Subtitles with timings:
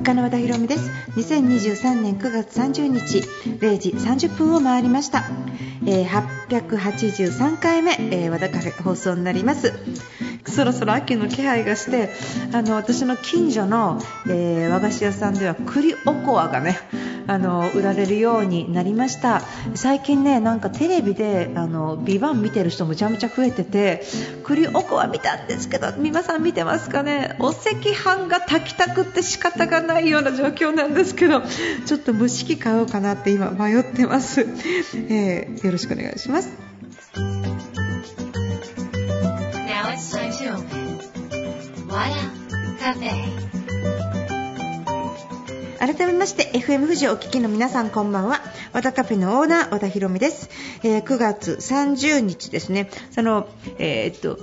[0.00, 0.90] 作家の和田博美です。
[1.16, 3.18] 2023年9月30日
[3.58, 5.24] 0時30分を回りました、
[5.86, 6.06] えー、
[6.48, 9.74] 883回目、えー、和田カフェ放送になります。
[10.46, 12.08] そろそろ秋の気配がして
[12.54, 16.78] あの私の近所の、えー、和菓子屋さんでは栗おこわがね
[17.30, 19.42] あの売られるようになりました
[19.74, 24.02] 最近ねなんかテレビであのビバン見てる人むちゃむちゃ増えてて
[24.42, 27.36] 栗おこわ見たんですけど皆さん見てますかね？
[27.38, 31.42] お赤飯が炊きたくって仕方がないような状況なんですけど
[31.86, 36.50] ちょっと蒸し器買おうかなって今迷ってます、えー、よろしくお願いします
[39.68, 40.98] Now it's time to open.
[42.80, 44.19] Cafe.
[45.80, 48.40] 改めまして FM 富士お聞きの皆さんこんばんは。
[48.74, 50.50] 和田カフェのオーナー和田博美です、
[50.84, 52.90] えー、9月30日ですね。
[53.10, 53.48] その
[53.78, 54.38] えー、っと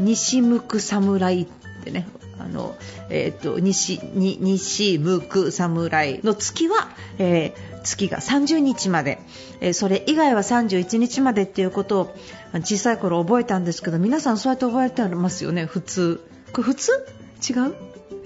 [0.00, 1.46] 西向く侍っ
[1.84, 2.08] てね
[2.40, 2.74] あの
[3.10, 6.88] えー、っと西に西向く侍の月は、
[7.18, 9.20] えー、月が30日まで、
[9.60, 12.16] えー、それ以外は31日までっていうことを
[12.54, 15.64] 小さい頃覚えたんですけど皆さんそうやって覚えてありますよね？
[15.64, 16.20] 普通。
[16.52, 17.06] これ普通？
[17.48, 17.74] 違う？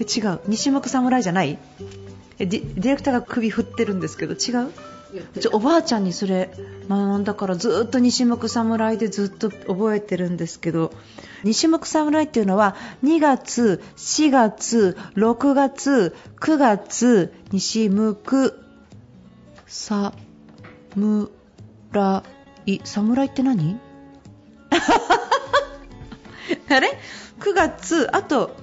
[0.01, 0.39] 違う。
[0.47, 1.59] 西向く侍じゃない？
[2.37, 4.71] ディレクターが首振ってるんですけど違う？
[5.51, 6.49] おばあちゃんにそれ
[6.87, 10.93] 学んだからずっと西向侍でずっと覚えてるんですけど
[11.43, 18.17] 西向侍っていうのは2月、4月、6月、9月西向
[19.67, 20.13] さ
[20.95, 21.29] む
[21.91, 22.23] ら
[22.65, 23.77] い侍って何？
[26.69, 26.97] あれ
[27.41, 28.55] ？9月あと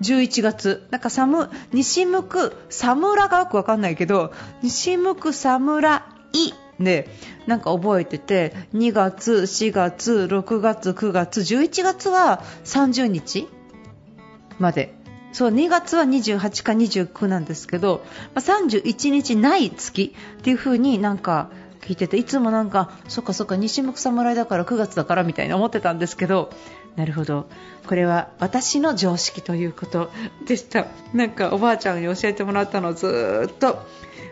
[0.00, 0.86] 11月。
[0.90, 6.02] なんか寒西向く侍がよくわかんないけど西向く侍
[6.80, 7.08] で
[7.46, 13.48] なんか覚えてて2月、4月、6月、9月、11月は30日
[14.58, 14.94] まで。
[15.32, 21.50] そう2月は28か29なんですけど、まあ、31日ない月っていう風になんか
[21.80, 26.50] 聞いてていつもなんかそっかそっか西向侍だから9月だからみたいに思ってたんですけど
[26.96, 27.46] なるほど。
[27.86, 30.10] これは私の常識ということ
[30.46, 30.86] でした。
[31.12, 33.84] なんかおばあちゃんに教えてもらったのをずっと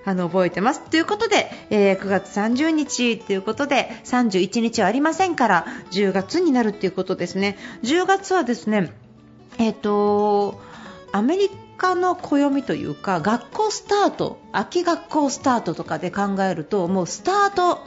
[0.04, 0.80] あの覚えてます。
[0.80, 7.56] ということで、えー、9月30日ということで31日はありませんから10月になるということですね。
[7.82, 8.92] 10月はですね
[9.58, 10.60] えっ、ー、と
[11.12, 17.80] アメリカの暦というか学校スタート秋学校スタートとかで考えるともうスタート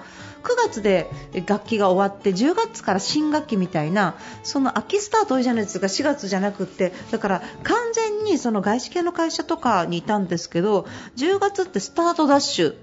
[0.46, 6.94] 9月で学期が終わって10月から新学期みたいなその秋スタート多いじゃないですか4月じゃなくって。
[7.12, 10.86] だから完全にその外資系の会社とかにいたんですけど
[11.18, 12.76] 10月ってスタートダッシュ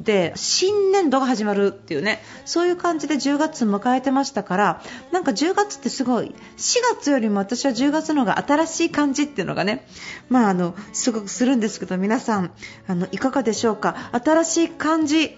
[0.00, 2.20] で新年度が始まるっていうね。
[2.44, 4.82] そういう感じで10月迎えてましたから
[5.12, 9.86] なんか10月ってすごい4月よりも私は10月の方が新しい感じっていうのがね
[10.28, 12.50] まああのすごくするんですけど皆さん
[12.88, 14.10] あのいかがでしょうか？
[14.12, 15.36] 新しい感じ。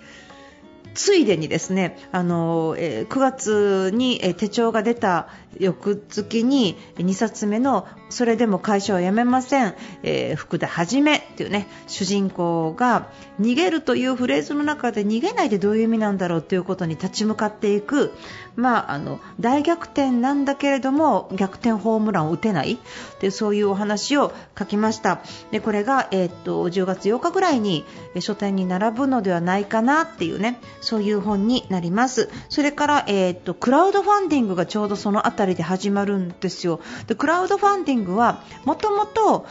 [0.96, 13.08] ついでにですねあの、えー、9月に、え、手帳が出た翌月に2冊目の「それでも会社を辞めません、えー、福田はじめ」っていうね主人公が
[13.40, 18.12] 逃げるというフレーズの中で逃げないでどういう意味なんだろうということに立ち向かっていく、
[18.54, 22.78] まあ、あの大逆転なんだけれども逆転ホームランを打てない。
[23.20, 25.20] でそういうお話を書きました。
[25.50, 27.84] でこれが、えー、っと10月8日ぐらいに
[28.20, 32.30] 書店に並ぶのではないかなっていうねそういう本になります。
[32.48, 39.46] それから、えー、っとクラウドファンディングがちょうどその辺りで始まるんですよでクラウドファンディングはもともと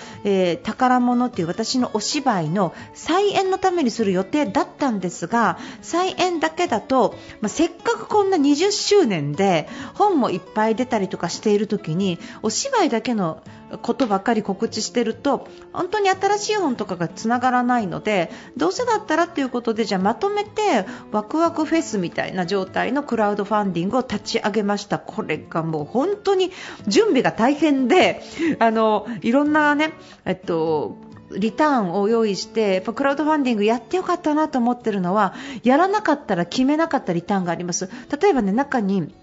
[0.64, 13.42] 宝物っていう私のお芝居の再演のためにする予定だったんですが再演だけだと、まあ、せっかくこんな20周年で本もいっぱい出たりとかしている時にお芝居だけの
[13.78, 25.00] ことばっかり告知してると本当に新しい本とかがつながらないのでどうせだったらということでじゃあまとめてワクワクフェスみたいな状態のクラウドファンディングを立ち上げました。
[25.00, 26.52] これがもう本当に
[26.88, 28.22] 準備が大変で
[28.60, 29.94] あのいろんなね、
[30.26, 30.98] えっと
[31.32, 35.34] リターンを用意してやっぱクラウドファンディングやってよかったなと思ってるのは
[35.64, 37.90] やらなかったら決めなかったリターンがあります。
[38.22, 39.14] 例えばね中に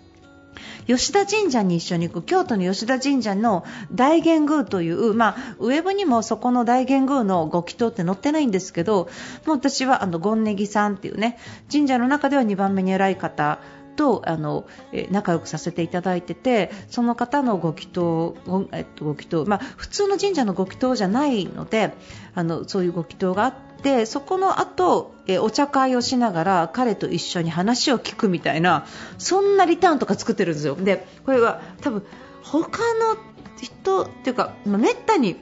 [0.87, 9.09] 吉田神社に一緒に行く京都の吉田神社の大元宮という、まあ、ウェブにもそこの大元宮のご祈祷って載ってないんですけど
[9.47, 11.39] もう私はあの権ネギさんっていうね
[11.71, 13.61] 神社の中では2番目に偉い方
[13.97, 21.95] とあの、え仲良くさせていただいててその方のご祈祷ご,、えっと、ご祈祷、まあ、普通の神社のご祈祷じゃないので
[22.35, 28.87] あのそういうご祈祷があってそこの後、えお茶会をしながら彼と一緒に話を聞くみたいな
[29.19, 30.75] そんなリターンとか作ってるんですよ。
[30.77, 32.03] でこれは多分
[32.43, 33.17] 他の
[33.61, 35.37] 人っていうか、まあ、めったに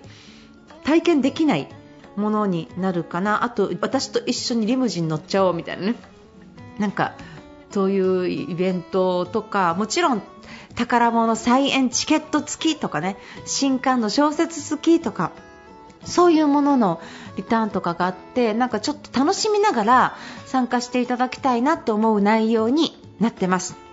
[0.85, 1.69] 体験できない
[2.17, 5.95] ものになるかなあと私と一緒にリムジン乗っちゃおうみたいなね
[6.79, 7.15] なんか
[7.71, 10.23] そういうイベントとかもちろん
[10.75, 15.33] 宝物再演チケット付きとかね新刊の小説付きとか
[16.05, 17.01] そういうものの
[17.37, 23.90] リターンとかがあってなんかちょっと楽しみながら参加していただきたいなと思う内容になってます。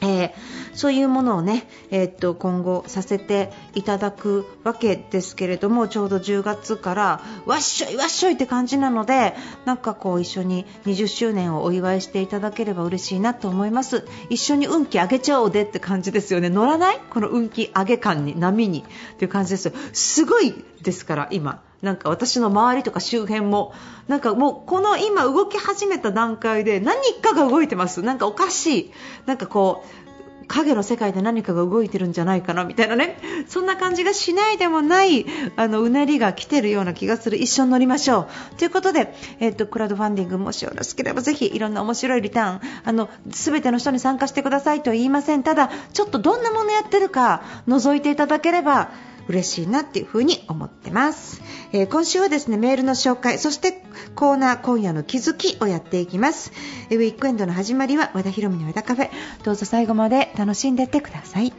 [0.00, 0.32] えー、
[0.74, 9.34] そういうものをね、えー、っと今後させていただくわけですけれどもちょうど10月からわっしょいわっしょいって感じなので
[9.64, 14.06] なんかこう一緒に20周年をお祝いしていただければ嬉しいなと思います。
[14.30, 16.48] 一緒に運気上げちゃおうでって感じですよね。
[16.48, 17.00] 乗らない？
[17.10, 18.84] この運気上げ感に波に
[19.14, 19.72] っていう感じですよ。
[19.92, 21.67] すごいですから今。
[21.82, 23.72] なんか私の周りとか周辺も
[24.08, 28.02] なんかもうこの今動き始めた段階で何かが動いてます。
[28.02, 28.92] なんかおかしい。
[29.26, 30.08] なんかこう
[30.48, 32.64] 影の世界で何かが動いてるんじゃないかな。
[32.64, 33.18] みたいなね。
[33.48, 35.26] そんな感じがしないでもない
[35.56, 37.36] あのうねりが来てるような気がする。
[37.36, 38.56] 一緒に乗りましょう。
[38.56, 45.42] ということで、えっと、クラウドファンディングもしよろしければぜひいろんな面白いリターンあの全ての人に参加してくださいとは言いません。
[45.42, 48.90] ただちょっとどんなものやってるか覗いていただければ
[49.28, 51.42] 嬉しいなっていう風に思ってます、
[51.72, 53.82] えー、今週はですねメールの紹介そして
[54.14, 56.52] コーナー今夜の気づきをやっていきます。
[56.90, 59.10] ウィークエンドの始まりは和田博美の和田カフェ。
[59.44, 61.52] どうぞ最後まで楽しんでってください。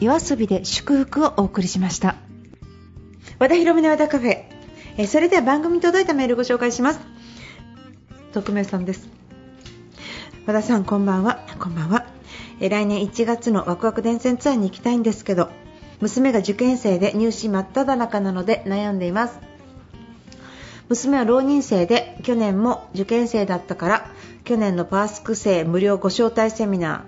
[0.00, 2.16] 夜遊びで祝福をお送りしました。
[3.38, 4.44] 和田博美の和田カフェ。
[4.96, 7.00] えそれでは番組に届いたメールをご紹介します。
[8.32, 9.19] 匿名さんです
[10.50, 11.38] 和田さんこんばんは。
[11.60, 12.06] こんばんは。
[12.58, 15.48] 来年1月のワクワク電線ツアーに行きたいんですけど
[16.00, 19.38] 娘が受験生で入試真っ只中なので悩んでいます。
[20.88, 24.10] 娘は浪人生で去年も受験生だったから
[24.42, 27.04] 去年のパースク生無料ご招待セミナ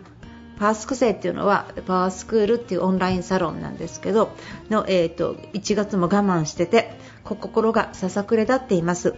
[0.57, 4.31] ーパースク生っていうのはパワースクールっていうオンラインサロンなんですけど
[4.71, 9.17] の、えー、と1月も我慢してて心がささくれ立っています。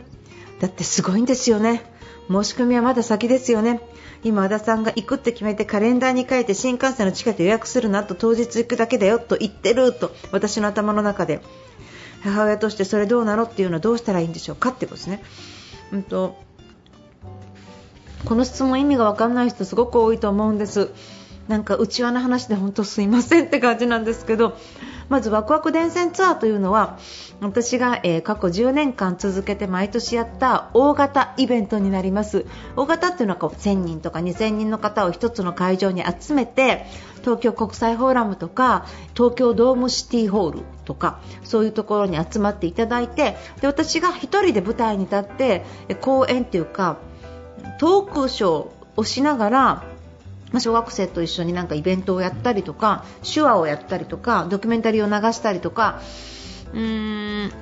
[0.60, 1.92] だってすごいんですよね。
[2.28, 3.80] 申し込みはまだ先ですよね
[4.22, 11.40] 今、和田さんが行くって決めてカレンダーに書いて新幹線のチケット予約するなと当日行くだけだよと言ってると私の頭の中で
[12.22, 15.22] 母親としてそれどうなのっていうのはどうしたらいいんでしょうかってことですね。
[15.92, 16.36] うんと
[18.24, 20.90] この質問意味が分かんない人すごく多いと思うんです。
[21.48, 24.56] なんか内輪の話で本当すいませんって感じなんですけど
[25.08, 26.98] まずワクワク電線ツアーというのは
[27.40, 32.46] 私が、えー、過去10年間続けて毎年やった大型イベントになります。
[32.76, 36.86] 大型っていうのはこう1000人とか2000人の方を1つの会場に集めて
[37.20, 45.64] 東京国際フォーラムとか東京ドームシティホールとかそういうところに集まっていただいてで私が1人で舞台に立って
[46.00, 46.98] 講演というか
[47.78, 49.93] トークショーをしながら
[50.54, 56.00] まあ、小学生と一緒になんかイベントをやったりとか手話をやったりとかドキュメンタリーを流したりとか
[56.72, 57.52] うーん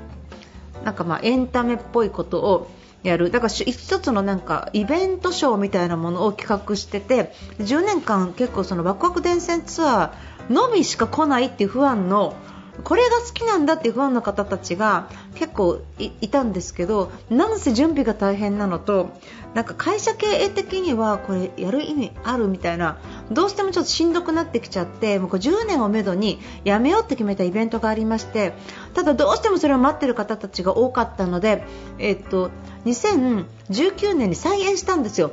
[0.85, 2.71] なんかまあエンタメっぽいことを
[3.03, 3.31] やる。
[3.31, 12.35] だから一つのなんかイベントショーみたいなものを企画してて10年間結構そのワクワク電線ツアーのみしか来ないっていう不安の
[12.85, 19.11] これが好きなんだっていうファンの方たちが結構いたんですけどなんせ準備が大変なのと
[19.55, 22.99] なんか会社経営的にはこれやる意味あるみたいな
[23.31, 28.55] どうしてもちょっとしんどくなってきちゃってもう10年をめどにやめようって決めたイベントがありまして
[28.95, 31.65] ただどうしてもそれを待っている方たちが多かったので、
[31.99, 32.51] えっと
[32.87, 35.33] 2019年に再演したんですよ。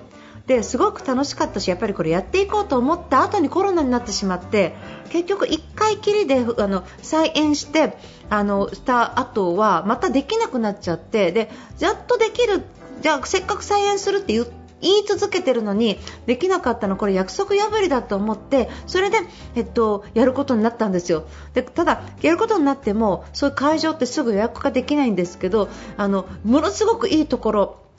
[0.50, 4.74] ですごく楽しかったしやっぱりこれやっていこうと思った後にコロナになってしまって
[5.12, 7.96] 結局1回きりであの再演して
[8.32, 12.64] あのした後はまたできなくなっちゃってでやっとできる
[13.02, 14.44] じゃあせっかく再演するって言
[14.82, 19.18] 言い続けてるのにできなかったのこれ約束破りだと思ってそれで、
[19.56, 21.26] えっと、やることになったんですよ。
[21.54, 27.90] でただ、やることになってもそういう会場ってすぐ予約ができないんですけどあのものすごくいいところ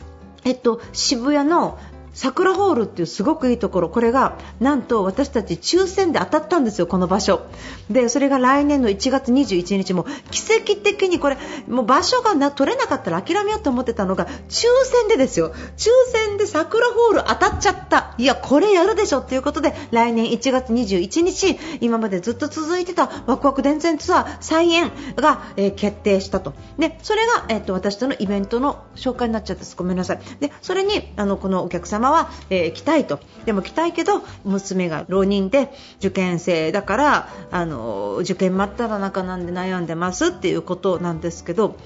[0.45, 1.79] えっと、渋谷の
[2.13, 3.89] 桜ホールっていうすごくいいところ。
[3.89, 7.43] これがなんと私たち抽選で当たったんですよ、この場所。
[7.89, 11.39] でそれが来年の1月21日も奇跡的にこれ
[11.69, 15.53] もう場所がな取れなかったら諦めようと思ってたのが抽選でですよ。
[15.77, 18.15] 抽選で桜ホール当たっちゃった。
[18.19, 26.55] いやこれやるでしょということで来年1月21日今までずっと続いてたワクワク電線ツアー再演が、えー、決定したと。
[26.79, 30.21] でそれが、えーと、私とのイベントの紹介になっちゃったごめんなさい。
[30.41, 41.77] でそれにあのこのお客様は、えー、来たいとでも来たいけど娘が浪人で受験生だからあの受験真っ只中なんで悩んでますっていうことなんですけど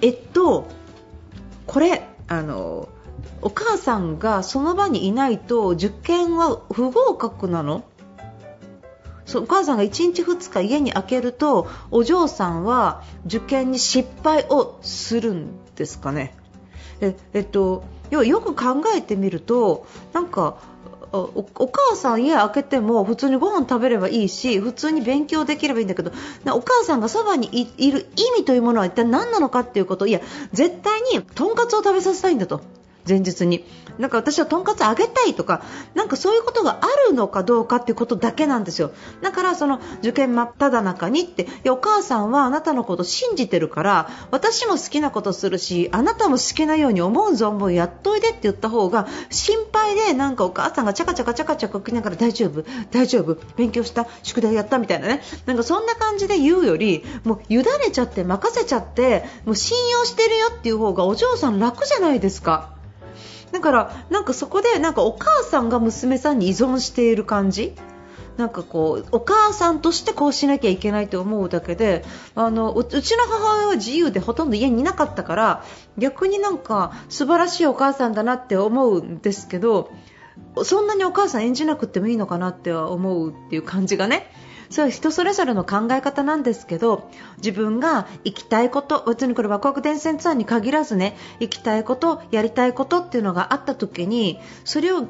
[0.00, 0.66] えっと
[1.66, 2.88] これあの
[3.40, 7.84] お母さんがその場にいないと受験は不合格なの？
[9.24, 16.34] そうお母さんが1日2日家に開けるとお嬢さんは受験に失敗をするんですかね。
[17.00, 20.58] ええっと、要はよく考えてみるとなんか
[21.12, 26.12] お母さん家開けても普通にご飯食べればいいし普通に勉強できればいいんだけど
[26.54, 30.20] お母さんがそばにいる意味というものは一体何なのかっていうこといや
[30.52, 32.60] 絶対にとんかつを食べさせたいんだと。
[33.08, 33.64] 前日に。
[33.98, 35.62] なんか私はとんかつあげたいとか
[35.94, 38.90] なんかそういうことがあるのかどうかっていうことだけなんですよ。
[39.20, 55.22] だからその受験真っ只中にっていやお母さんはあなたのこと信じてるから私も好きなことするしあなたも好きなように思う存分やっといでって言った方が心配でなんかお母さんがチャカチャカチャカチャカ聞きながら大丈夫大丈夫勉強した宿題やったみたいなね。
[55.46, 62.81] なんかそんな感じで言うよりもう委ねちゃって任せちゃってもう信用してるよっていう方がお嬢さん楽じゃないですか。
[63.52, 67.74] だからなんかそこでなんかお母さんが娘さんに依存している感じ？
[68.38, 72.02] なんかこうお母さんとしてこうしなきゃいけないと思うだけで
[72.34, 75.64] あのうちの母親は自由でほとんど家にいなかったから
[75.98, 79.92] 逆になんか素晴らしいお母さんだなって思うんですけど
[80.64, 84.30] そんなにお母さん演じなくてもいいのかなって思うっていう感じがね
[84.72, 95.06] それは人それぞれの考え方なんですけど自分が行きたいこと別にこれワクワク電線ツアーに限らずね行きたいことやりたいことっていうのがあった時にそれを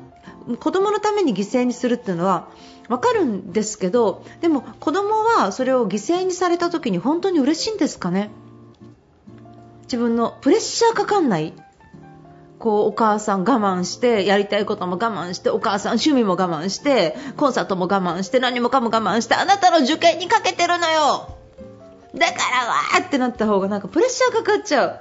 [0.58, 2.48] 子供のために犠牲にするっていうのは
[2.88, 8.30] わかるんですけどでも子供はそれを犠牲にされた時に本当に嬉しいんですかね？
[9.84, 11.54] 自分のプレッシャーかかんない
[12.62, 21.36] こうお母さん我慢してやりたいことも我慢してお母さん趣味も我慢してコンサートも我慢して何もかも我慢してあなたの受験にかけてるのよ。
[22.14, 25.00] だからわーってなった方がなんかプレッシャーかかっちゃう。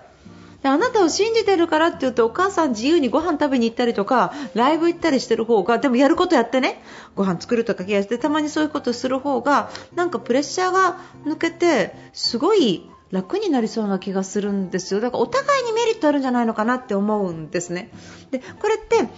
[0.63, 6.81] であなたを信じてるからって言ってお母さん自由にご飯食べに行ったりとかライブ行ったりしてる方がでもやることやってね。
[7.15, 15.01] ご飯作るとか気がしてたまにそういうことする方がなんかプレッシャーが抜けてすごい楽になりそうな気がするんですよ。
[15.01, 17.89] だからお互いにメリットあるんじゃないのかなって思うんですね。
[18.31, 19.09] でこれって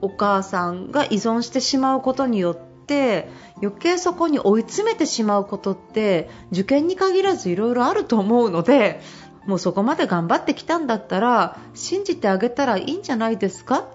[0.00, 2.56] お母さんが依存してしまうことによっ
[2.86, 3.28] て
[3.62, 9.00] 余計そこに追い詰めてしまうことって受験に限らずいろいろあると思うので
[9.46, 13.86] もうそこまで頑張ってきたんだったら信じてあげたらいいんじゃないですか？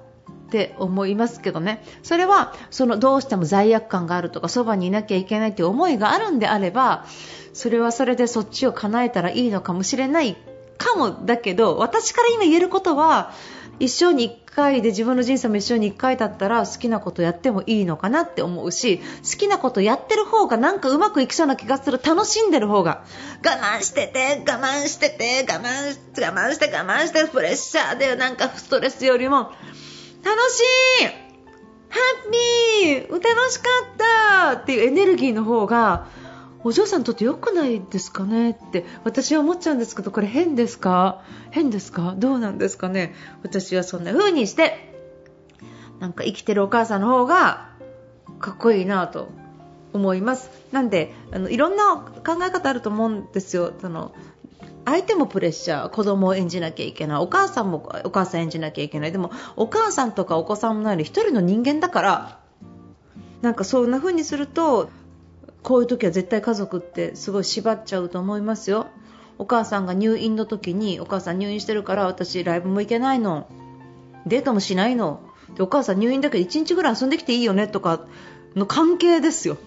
[0.48, 1.84] って思いますけどね。
[2.04, 7.06] それはそのどうしても罪悪感があるとかそばにいなきゃいけないという思いがあるんであれば
[7.54, 10.38] それはそれでそっちを叶えたらいいのかもしれない
[10.78, 13.34] かもだけど私から今言えることは
[13.80, 19.04] 一生に1回で自分の人生も一生に1回だったら好きなことやってもいいのかなって思うし好
[19.38, 22.00] きなことやってる方がなんかうまくいきそうな気がする。
[22.04, 23.04] 楽しんでる方が。
[23.46, 29.52] 我慢してて我慢してて我慢して我慢して我慢してプレッシャーでなんかストレスよりも
[30.24, 30.62] 楽し
[31.04, 31.06] い。
[31.90, 33.12] ハッピー。
[33.12, 36.08] 楽しかったっていうエネルギーの方が
[36.64, 38.52] お嬢さんにとって良くないですかね？
[38.52, 41.24] って私は思っちゃうんですけどこれ変ですか？
[41.52, 42.16] 変ですか？
[42.18, 43.16] どうなんですかね？
[43.44, 44.94] 私はそんな風にして
[46.00, 47.70] なんか生きてるお母さんの方が
[48.40, 49.30] かっこいいなと
[49.94, 50.52] 思います。
[50.72, 53.74] なんであのいろんな考え方あると思うんですよ。
[53.80, 54.14] その
[54.88, 57.18] 相手もプレッシャー子供を演じなきゃいけない。
[57.20, 59.12] お母さんもお母さん演じなきゃいけない。
[59.12, 62.40] でもお母さんとかお子さんもないの1人の人間だから
[63.42, 64.90] なんかそんな風にすると
[65.62, 68.88] こういう時は絶対家族ってすごい縛っちゃうと思いますよ。
[69.38, 73.50] お母さんが入院の時にお母さん入院してるから私ライブも行けないの。
[74.26, 75.20] デートもしないの。
[75.56, 78.06] でお母さん入院だけど1日ぐらい遊んできていいよねとか
[78.56, 79.58] の関係ですよ。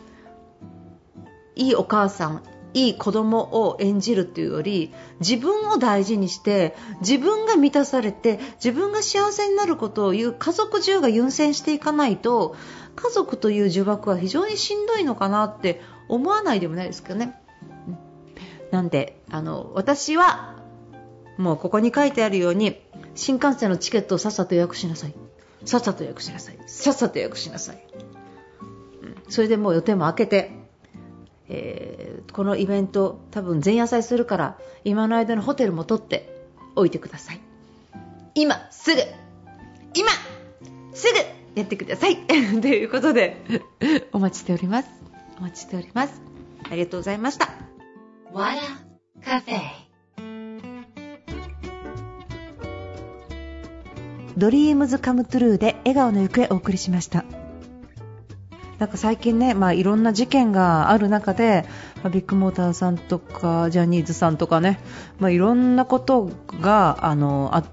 [1.56, 2.42] いいお母さん。
[2.74, 12.56] いい子供を演じるっていうより自分を大事にして自分が満たされて自分が幸せになることを言う家族中が優先していかないと
[12.96, 17.40] 家族という呪縛は非常にしんどいのかなって思わないでもないですけどね。
[18.70, 20.62] なんであの私は
[21.38, 22.80] もうここに書いてあるように
[23.14, 25.14] 新幹線のチケットをさっさと予約しなさい。
[25.64, 26.58] さっさと予約しなさい。
[26.66, 27.84] さっさと予約しなさい、
[29.02, 30.59] うん、それでもう予定も空けて、
[31.52, 36.32] えー、このイベント多分前夜祭するから今の間のホテルも取って
[36.76, 37.40] おいてください。
[38.36, 39.02] 今すぐ
[39.94, 40.08] 今
[40.94, 41.18] すぐ
[41.60, 42.16] やってください。
[42.62, 43.36] ということで
[44.12, 44.88] お待ちしております。
[45.38, 46.22] お待ちしております。
[46.70, 47.48] ありがとうございました。
[48.32, 48.60] わら
[49.24, 49.90] カフェ
[54.36, 57.24] ドリームズカムトゥルーで笑顔の行方をお送りしました
[58.80, 61.66] なんか最近ね、まあ、いろんな事件がある中で、
[62.02, 64.80] まあ、ビッグモーターさんとかジャニーズさんとかね、
[65.18, 66.30] まあ、いろんなこと
[66.62, 67.64] があのあっ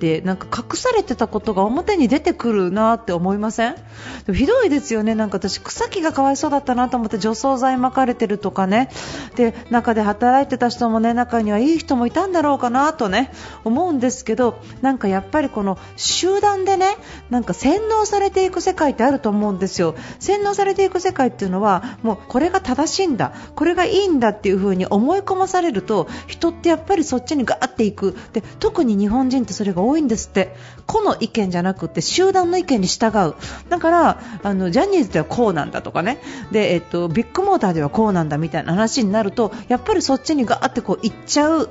[0.00, 3.74] ってなんか隠されてたことが表に出てくるなって思いません？
[3.74, 3.82] で
[4.28, 8.88] もひどいですよね、なんか私草木がかわいそうだったなと思って除草剤撒かれてるとかね。
[9.36, 13.30] で中で働いてた人もね中にはいい人もいたんだろうかなとね
[13.64, 16.96] 思うんですけどなんかやっぱりこの集団でね
[17.28, 19.96] なんか洗脳されていく世界ってあると思うんですよ。
[20.18, 23.32] 洗脳されていく世界っていうのはもうこれが正しいんだ。
[23.54, 28.16] これがいいんだっていう風に思い込まされると人ってやっぱりそっちにガーっていく。
[28.32, 30.54] で特に日本人ってそれが多いんですって。
[30.86, 33.34] 個の意見じゃなくて集団の意見に従う。
[33.68, 36.18] だからあのジャニーズではこうなんだとかね。
[36.50, 41.70] で、えっと、ビッグモーターではこうなんだみたいな話になるとやっぱりそっちにガーってこう行っちゃう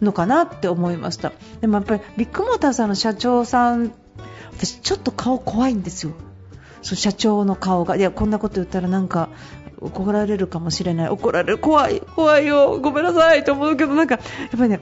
[0.00, 1.32] のかなって思いました。
[1.60, 3.92] でもやっぱりビッグモーターさんの社長さん
[4.52, 6.12] 私ちょっと顔怖いんですよ。
[6.82, 7.96] そう社長の顔が。
[7.96, 9.28] いやこんなこと言ったらなんか
[9.80, 11.08] 怒られるかもしれない。
[11.08, 11.58] 怒られる。
[11.58, 12.78] 怖い怖いよ。
[12.80, 14.20] ごめんなさいと思うけどなんかや
[14.54, 14.80] っぱりね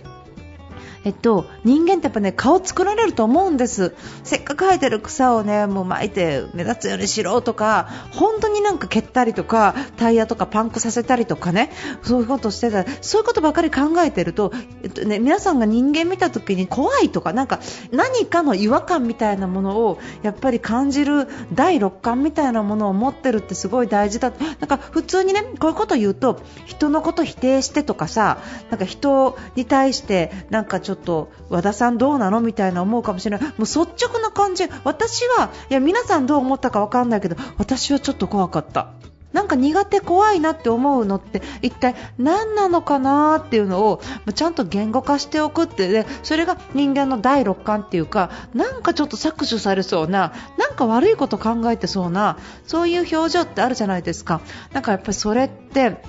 [1.05, 3.95] えっと、人間ってやっぱね顔作られると思うんです。
[4.23, 11.71] せっかく生えてる草をねもう巻いて目立つようにしろとか本当になんか蹴ったりとかタイヤとかパンクさせたりとかね
[12.03, 12.75] そういうことしてた。
[12.75, 17.61] らそういうことばかり考えてると、えっとね、皆さんが人間見た時に怖いとかなんか
[17.93, 24.33] 何かの違和感みたいなものをやっぱり感じる第六感みたいなものを持ってるってすごい大事だ。
[24.61, 28.39] なんか普通にねこういうこと言うと人のこと否定してとかさ
[28.71, 33.49] なんか人に対してなんかちょっとょっと和田さんどうなのみたいな思うかもしれない。
[33.49, 34.65] もう率直な感じ。
[34.85, 38.89] 私はいや皆さんどう思ったか分かんないけど私はちょっと怖かった。
[39.35, 44.01] なんか苦手怖いなって思うのって一体何なのかなっていうのを
[44.33, 54.41] ちゃんと言語化しておくってでそれが人間の第六感っていうかなんかちょっと搾取されそうななんか悪いこと考えてそうなそういう表情ってあるじゃないですか。
[54.73, 56.01] なんかやっぱりそれって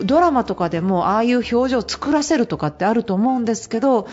[0.00, 4.08] ドラマとかでもああいう表情を作らせるとかってあると思うんですけど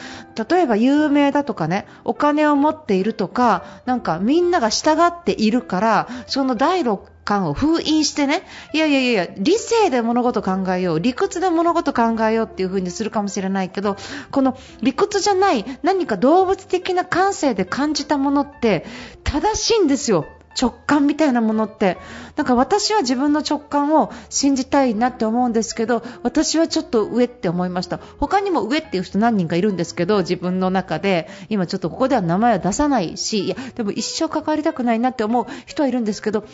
[0.49, 8.41] 例えば有名だとかねお金を持っているとかなんかみんなが従っているからその第六感を封印してね
[8.73, 13.97] いやいやいや理性で物事考えよう理屈で物事考えようっていう風にするかもしれないけど
[14.31, 18.85] この理屈じゃない何か動物的な感性で感じたものって
[19.23, 20.25] 正しいんですよ。
[20.59, 21.97] 直感みたいなものって
[22.35, 27.99] なんか私は自分の直感を信じたいなって思うんですけど私はちょっと上って思いました。
[28.17, 36.45] 他にも上っていう人何人かいるんですけど自分の中で今ちょっとここでは名前は出さないしいやでも一生関わりたくないなって思う人はいるんですけど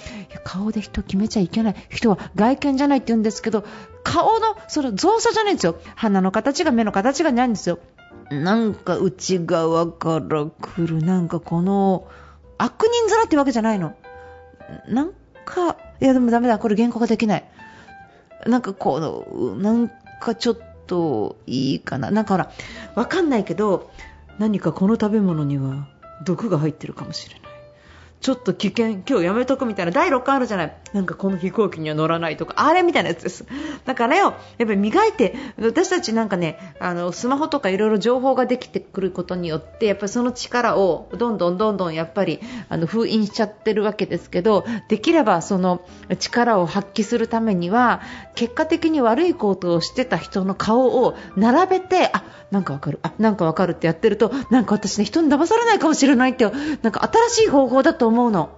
[0.44, 1.76] 顔で人決めちゃいけない。
[1.90, 3.64] 人は外見じゃないって言うんですけど
[4.04, 5.78] 顔のその造作じゃないんですよ。
[5.96, 7.80] 鼻の形が目の形がないんですよ。
[8.32, 12.08] なんか内側から来るなんかこの
[12.58, 13.96] 悪人面ってわけじゃないの。
[14.88, 15.14] なん
[15.46, 17.44] か、いやでもダメだ、これ原稿ができない。
[18.46, 19.90] なんかこう、なん
[20.22, 22.12] かちょっといいかな。
[22.12, 22.52] なんかほら、
[22.96, 23.92] わかんないけど、
[24.40, 25.88] 何かこの食べ物には
[26.26, 27.45] 毒が入ってるかもしれない。
[28.26, 30.76] ちょっと危険、今日やめとくみたいな、第6巻あるじゃない。
[30.94, 33.46] なんかこの飛行機には乗らないとか、あれみたいなやつです。
[33.86, 45.82] だからよ、やっぱり磨いて、私たちなんかね、あの、スマホとかいろいろ情報ができてくることによって、やっぱりその力をどんどんどんどんやっぱり、あの、封印しちゃってるわけですけど、できればその
[46.18, 48.02] 力を発揮するためには、
[48.34, 56.50] 結果的に悪いことをしてた人の顔を並べて、あ、なんかわかる、あ、なんかわかるってやってると、なんか私ね、人に騙されないかもしれないって、
[56.82, 58.50] なんか新しい方法だと思う思うの。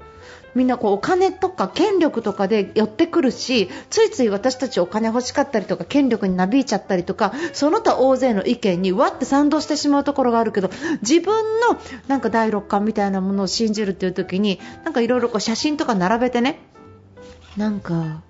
[0.56, 16.60] みんなこうお金とか権力とかで寄ってくるしついつい私たちお金欲しかったりとか権力になびいちゃったりとかその他大勢の意見にわって賛同してしまうところがあるけど自分のなんか第六感みたいなものを信じるっていう時になんかいろいろ写真とか並べてね。
[17.56, 18.24] なんか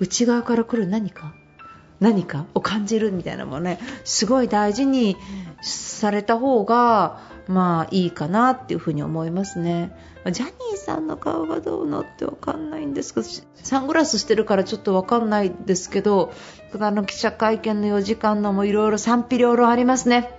[0.00, 1.32] 内側から来る何か？
[1.98, 3.78] 何かを感じるみたいなものね。
[4.04, 5.16] すごい大事に
[5.62, 9.96] された方がまあいいかなっていうふに思いますね。
[10.32, 16.32] ジャニーさんの顔がどうのってわかんないんですけど、サングラスしてるからちょっとわかんないですけど、
[16.78, 20.35] あの記者会見の4時間のもいろいろ賛否両論ありますね。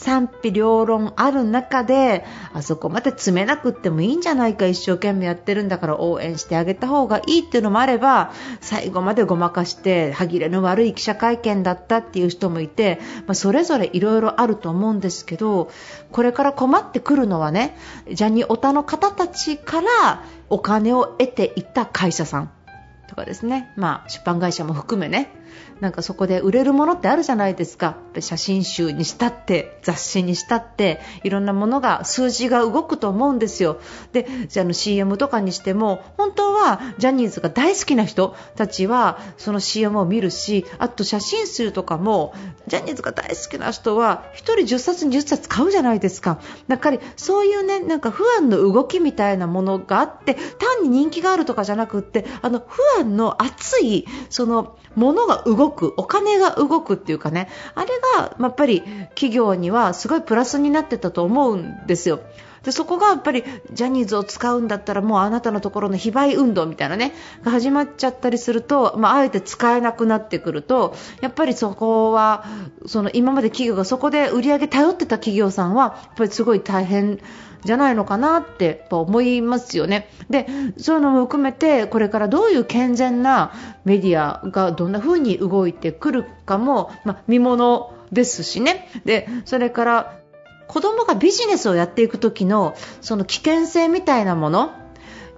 [0.00, 8.32] 賛否両論ある中であそこまで詰めなくってもいいんじゃないか一生懸命やってるんだから応援してあげた方がいいっていうのもあれば
[8.62, 15.70] 最後までごまかして歯切れの悪い記者会見だったっていう人もいて、まあ、それぞれいろいろあると思うんですけど
[16.10, 17.76] これから困ってくるのはね
[18.10, 22.50] ジャニオタの方たちからお金を得ていた会社さん
[23.06, 25.30] とかですね、まあ、出版会社も含めね。
[25.80, 27.96] なんかそこで売れるものってあるじゃないですか。
[28.18, 33.80] 写真集にしたって雑誌にしたっていろんなものが数字が動くと思うんですよ。
[34.12, 42.34] でじゃあの CM とかにしても本当はジャニーズが大好きな人たちはその CM を見るしあと写真集とかも
[42.66, 46.40] ジャニーズが大好きな人は1人10冊20冊買うじゃないですか。
[46.68, 58.82] だからそういうねなんか不安の動きみたいなものがあって単に人気があるとかじゃなくってあの不安の熱いその物が動く、お金が動くっていうかね、あれがやっぱり
[59.14, 62.20] 企業にはすごいプラスになってたと思うんですよ。
[62.64, 72.44] でそこがやっぱりジャニーズを使うんだったらもうあなたのところの非売運動みたいなねが始まっちゃったりすると、まあ、あえて使えなくなってくるとやっぱりそこは
[72.86, 77.20] その今まで企業がそこで売り上げ頼ってた企業さんはやっぱりすごい大変
[77.64, 80.08] じゃないのかなって思いますよね。
[80.30, 80.46] で、
[80.78, 83.52] そういうのも含めて、これからどういう健全な
[83.84, 88.88] メディアがどんな風に動いてくるかも、まあ、見ものですしね。
[89.04, 90.19] で、それから
[90.70, 94.72] 子供がビジネスをやっていく時のその危険性みたいなもの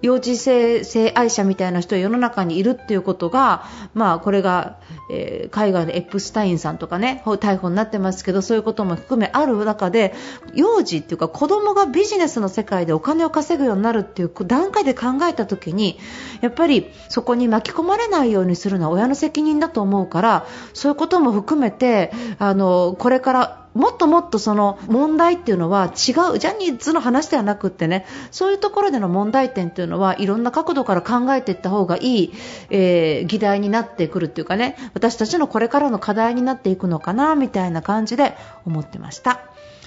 [0.03, 3.65] 幼児性性愛者みたいな人が世の中にいるっていうことが、
[3.95, 4.79] まあ、これが、
[5.11, 10.13] えー、海外でエップスタインさんとかね逮捕になってますけどそういうことも含めある中で
[10.55, 15.99] 幼児っていうか子供がビジネスの世界でお金を稼ぐようになるっていう段階で考えた時に
[16.43, 32.33] やっぱりそこに巻き込まれないようにするのは親の責任だと思うからそういうことも含めてあのこれからもっともっとその問題っていうのは違うジャニーズの話ではなくってねそういうところでの問題点っていうのはいろんな角度から考えていった方がいい、
[32.71, 39.41] えー、議題になってくるっていうかね私たちのこれからの課題になっていくのかなみたいな感じで思ってました。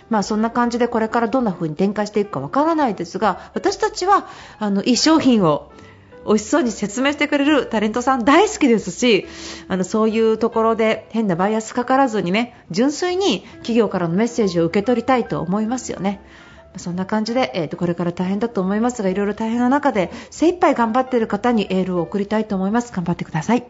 [0.09, 4.27] まあそんな感じでこれからどんな風に展開していくかわからないですが私たちは
[4.59, 5.71] あのいい商品を
[6.25, 9.25] 美味しそうに説明してくれるタレントさん大好きですし
[9.67, 16.21] あのそういうところで変なバイアスかからずにね純粋に企業からのメッセージを受け取りたいと思いますよね。
[16.77, 22.91] そんな感じで、えー、とこれから大変だと思いますがいろいろ大変な中で精一杯頑張っている方にエールを送りたいと思います。
[22.91, 23.65] 頑張ってください。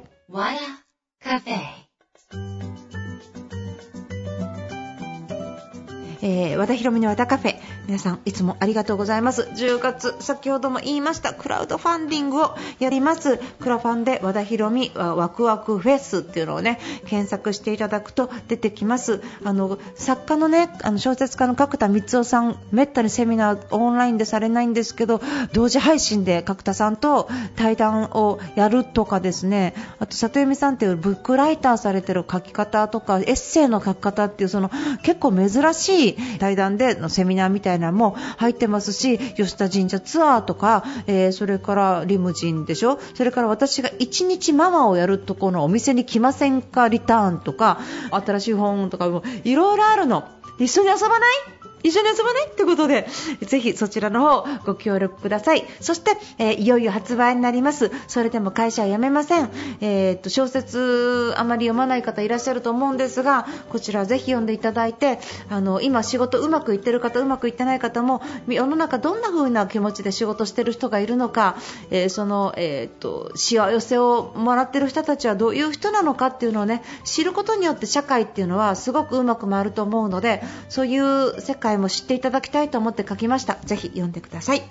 [6.21, 7.55] えー、和田博美の和田カフェ。
[7.87, 9.43] 皆さんいつもありがとうございます。
[9.43, 13.37] 10月先ほども言いましたクラウドファンディングをやります。
[13.37, 19.21] クラファンで和田博美ワクワクフェスっていうのをね検索していただくと出てきます。
[19.43, 25.21] あの作家のねあの小説家の角田光夫さんめったにセミナーオンラインでされないんですけど
[25.53, 29.73] 同時配信で角田さんと対談をやるとかですね。
[29.99, 34.71] あと里由美さんっていうブックライターされてる書き方とかエッセイの書き方っていうその
[35.03, 36.04] 結構珍しい
[36.39, 42.99] 対談でのセミナーみたいなのも入ってますし吉田神社ツアーとか、えー、それからリムジンでしょ？
[43.15, 46.87] それから私が1日ママをやるとこのお店に来ませんか？
[46.87, 47.79] リターンとか
[48.11, 50.27] 新しい本とかもいろいろあるの。
[50.57, 51.54] 一緒に遊ばない？
[51.83, 53.07] 一緒に遊ばないってことで、
[53.41, 55.65] ぜひそちらの方ご協力ください。
[55.79, 57.91] そして、えー、いよいよ発売になります。
[58.07, 59.49] それでも会社は辞めません。
[59.81, 71.55] えー、っと、小説あまり読まない方いらっしゃると思うんですが、こちらぜひ読んでいただいて、あの、今仕事うまくいってる方、うまくいってない方も、世の中どんな風な気持ちで仕事してる人がいるのか、
[71.91, 83.55] えー、その、えっと、幸せをもらってる人たちはどういう人なのかっていうのをね、知ることによって社会っていうのはすごくうまく回ると思うので、そういう世界も知っていただきたいと思って書きました。
[83.65, 84.61] ぜひ読んでください。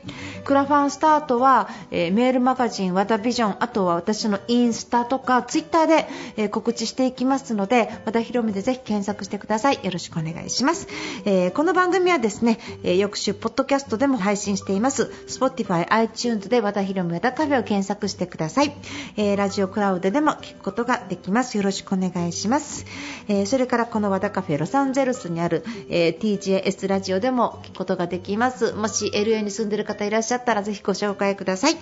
[0.45, 9.81] クラファンスタートは、えー、メールマガジン和田ビジョンあとは私のインスタとかツイッターで、えー、告知していきますので和田博美でぜひ検索してください。
[9.83, 10.87] よろしくお願いします、
[11.25, 15.11] えー、この番組はですね、え翌週ポッドキャストでも配信しています。
[15.27, 18.75] Spotify、iTunes で和田博美和田カフェを検索してください、
[19.17, 21.57] えラジオクラウドでも聞くことができます。
[21.57, 22.87] よろしくお願いします、
[23.29, 31.77] えそれからこの和田カフェロサンゼルスにある、え TGS ラジオでも聞くことができますもし LA に住んでる方いらっしゃったらぜひご紹介ください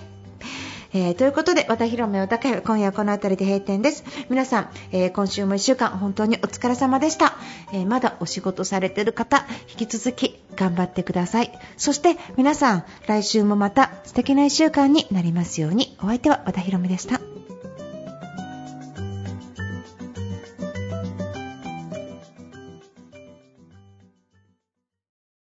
[0.95, 4.03] えー、ということで、和田広めお高今夜はこの辺りで閉店です。
[4.29, 7.35] 皆さん、えー、今週も1週間本当にお疲れ様でした。
[7.73, 11.51] えー、まだお仕事されてる方、引き続き頑張ってください。
[11.77, 17.32] そして皆さん、来週もまた素敵な1週間になりますように、お相手は和田広めでした。